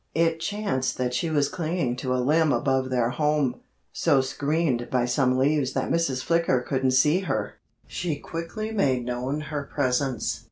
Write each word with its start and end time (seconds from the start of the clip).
It 0.15 0.39
chanced 0.39 0.97
that 0.97 1.13
she 1.13 1.29
was 1.29 1.47
clinging 1.47 1.95
to 1.97 2.15
a 2.15 2.17
limb 2.17 2.51
above 2.51 2.89
their 2.89 3.11
home, 3.11 3.59
so 3.93 4.19
screened 4.19 4.89
by 4.89 5.05
some 5.05 5.37
leaves 5.37 5.73
that 5.73 5.91
Mrs. 5.91 6.23
Flicker 6.23 6.61
couldn't 6.61 6.89
see 6.97 7.19
her. 7.19 7.59
She 7.85 8.15
quickly 8.17 8.71
made 8.71 9.05
known 9.05 9.41
her 9.41 9.61
presence. 9.63 10.39